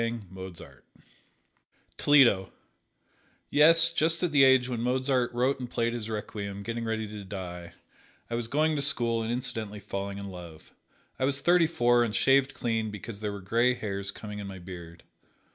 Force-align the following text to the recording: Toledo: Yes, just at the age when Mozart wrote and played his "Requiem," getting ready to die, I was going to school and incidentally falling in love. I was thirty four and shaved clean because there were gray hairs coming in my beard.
Toledo: 1.99 2.51
Yes, 3.51 3.93
just 3.93 4.23
at 4.23 4.31
the 4.31 4.43
age 4.43 4.67
when 4.67 4.81
Mozart 4.81 5.31
wrote 5.31 5.59
and 5.59 5.69
played 5.69 5.93
his 5.93 6.09
"Requiem," 6.09 6.63
getting 6.63 6.85
ready 6.85 7.07
to 7.07 7.23
die, 7.23 7.73
I 8.27 8.33
was 8.33 8.47
going 8.47 8.75
to 8.75 8.81
school 8.81 9.21
and 9.21 9.31
incidentally 9.31 9.79
falling 9.79 10.17
in 10.17 10.29
love. 10.31 10.73
I 11.19 11.25
was 11.25 11.39
thirty 11.39 11.67
four 11.67 12.03
and 12.03 12.15
shaved 12.15 12.55
clean 12.55 12.89
because 12.89 13.19
there 13.19 13.31
were 13.31 13.41
gray 13.41 13.75
hairs 13.75 14.09
coming 14.09 14.39
in 14.39 14.47
my 14.47 14.57
beard. 14.57 15.03